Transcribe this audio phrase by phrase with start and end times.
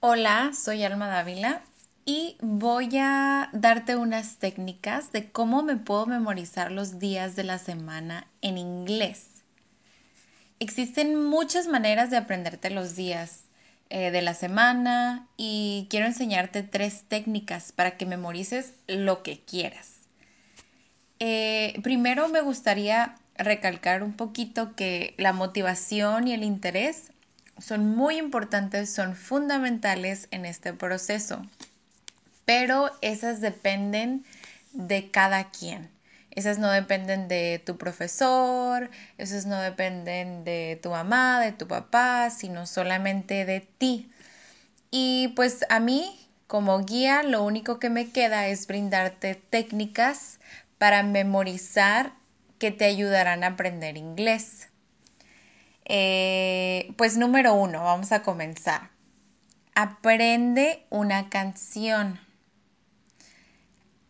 [0.00, 1.60] Hola, soy Alma Dávila
[2.04, 7.58] y voy a darte unas técnicas de cómo me puedo memorizar los días de la
[7.58, 9.42] semana en inglés.
[10.60, 13.40] Existen muchas maneras de aprenderte los días
[13.90, 19.94] eh, de la semana y quiero enseñarte tres técnicas para que memorices lo que quieras.
[21.18, 27.10] Eh, primero me gustaría recalcar un poquito que la motivación y el interés
[27.58, 31.42] son muy importantes, son fundamentales en este proceso,
[32.44, 34.24] pero esas dependen
[34.72, 35.90] de cada quien.
[36.30, 42.30] Esas no dependen de tu profesor, esas no dependen de tu mamá, de tu papá,
[42.30, 44.10] sino solamente de ti.
[44.90, 50.38] Y pues a mí, como guía, lo único que me queda es brindarte técnicas
[50.78, 52.12] para memorizar
[52.58, 54.67] que te ayudarán a aprender inglés.
[55.88, 58.90] Eh, pues número uno, vamos a comenzar.
[59.74, 62.20] Aprende una canción.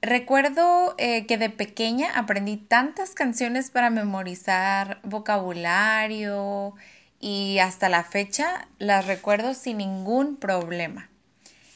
[0.00, 6.74] Recuerdo eh, que de pequeña aprendí tantas canciones para memorizar vocabulario
[7.18, 11.08] y hasta la fecha las recuerdo sin ningún problema.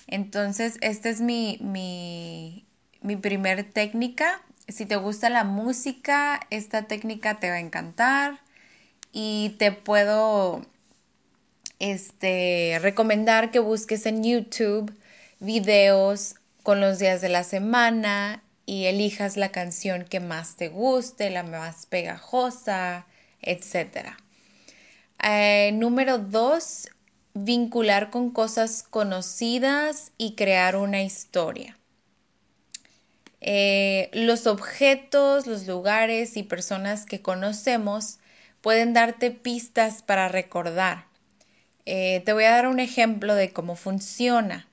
[0.07, 2.67] Entonces, esta es mi, mi,
[3.01, 4.43] mi primer técnica.
[4.69, 8.41] Si te gusta la música, esta técnica te va a encantar
[9.13, 10.65] y te puedo
[11.79, 14.93] este, recomendar que busques en YouTube
[15.41, 21.31] videos con los días de la semana y elijas la canción que más te guste,
[21.31, 23.07] la más pegajosa,
[23.41, 24.11] etc.
[25.23, 26.89] Eh, número dos,
[27.33, 31.79] vincular con cosas conocidas y crear una historia.
[33.41, 38.19] Eh, los objetos, los lugares y personas que conocemos
[38.69, 41.07] pueden darte pistas para recordar.
[41.87, 44.69] Eh, te voy a dar un ejemplo de cómo funciona.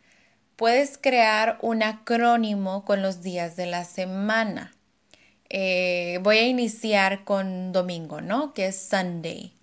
[0.57, 4.73] Puedes crear un acrónimo con los días de la semana.
[5.47, 8.53] Eh, voy a iniciar con domingo, ¿no?
[8.53, 9.53] Que es Sunday.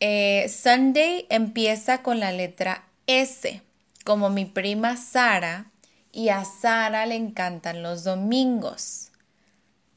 [0.00, 3.62] Eh, Sunday empieza con la letra S,
[4.04, 5.70] como mi prima Sara,
[6.12, 9.12] y a Sara le encantan los domingos.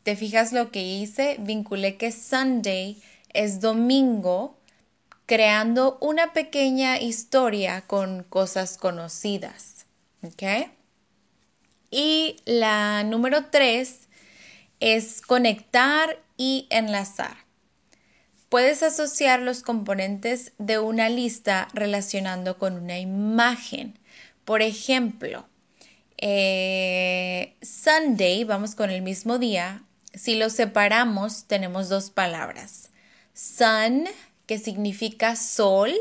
[0.03, 1.35] ¿Te fijas lo que hice?
[1.39, 3.01] Vinculé que Sunday
[3.33, 4.57] es domingo
[5.25, 9.85] creando una pequeña historia con cosas conocidas.
[10.21, 10.69] ¿Ok?
[11.91, 14.07] Y la número tres
[14.79, 17.38] es conectar y enlazar.
[18.49, 23.97] Puedes asociar los componentes de una lista relacionando con una imagen.
[24.45, 25.47] Por ejemplo,
[26.17, 29.83] eh, Sunday, vamos con el mismo día.
[30.13, 32.92] Si lo separamos, tenemos dos palabras
[33.33, 34.05] sun,
[34.45, 35.91] que significa sol,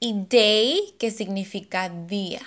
[0.00, 2.40] y day, que significa día.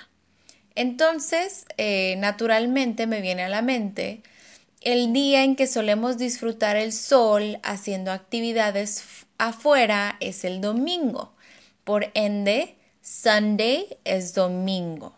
[0.76, 4.22] Entonces, eh, naturalmente me viene a la mente
[4.86, 9.04] el día en que solemos disfrutar el sol haciendo actividades
[9.40, 11.34] afuera es el domingo.
[11.84, 15.16] Por ende, Sunday es domingo.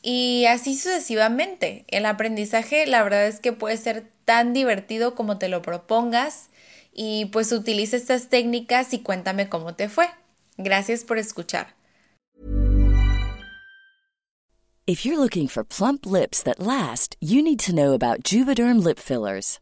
[0.00, 1.84] Y así sucesivamente.
[1.88, 6.48] El aprendizaje, la verdad es que puede ser tan divertido como te lo propongas
[6.92, 10.06] y pues utiliza estas técnicas y cuéntame cómo te fue.
[10.58, 11.74] Gracias por escuchar.
[14.84, 18.98] If you're looking for plump lips that last, you need to know about Juvederm lip
[18.98, 19.61] fillers.